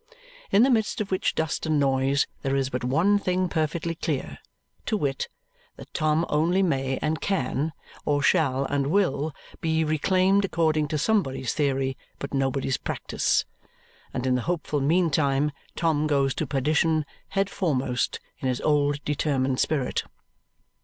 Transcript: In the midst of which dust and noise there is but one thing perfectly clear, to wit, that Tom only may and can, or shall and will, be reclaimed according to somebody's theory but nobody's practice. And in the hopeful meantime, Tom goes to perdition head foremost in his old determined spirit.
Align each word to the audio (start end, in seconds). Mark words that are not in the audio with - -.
In 0.51 0.63
the 0.63 0.71
midst 0.71 0.99
of 0.99 1.11
which 1.11 1.35
dust 1.35 1.67
and 1.67 1.79
noise 1.79 2.25
there 2.41 2.55
is 2.55 2.71
but 2.71 2.83
one 2.83 3.19
thing 3.19 3.47
perfectly 3.47 3.93
clear, 3.93 4.39
to 4.87 4.97
wit, 4.97 5.27
that 5.75 5.93
Tom 5.93 6.25
only 6.27 6.63
may 6.63 6.97
and 7.03 7.21
can, 7.21 7.71
or 8.03 8.23
shall 8.23 8.65
and 8.65 8.87
will, 8.87 9.31
be 9.59 9.83
reclaimed 9.83 10.43
according 10.43 10.87
to 10.87 10.97
somebody's 10.97 11.53
theory 11.53 11.95
but 12.17 12.33
nobody's 12.33 12.77
practice. 12.77 13.45
And 14.11 14.25
in 14.25 14.33
the 14.33 14.41
hopeful 14.49 14.81
meantime, 14.81 15.51
Tom 15.75 16.07
goes 16.07 16.33
to 16.33 16.47
perdition 16.47 17.05
head 17.27 17.47
foremost 17.51 18.19
in 18.39 18.47
his 18.47 18.59
old 18.61 19.05
determined 19.05 19.59
spirit. 19.59 20.05